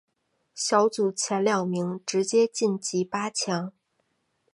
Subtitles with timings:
[0.55, 3.71] 小组前两名直接晋级八强。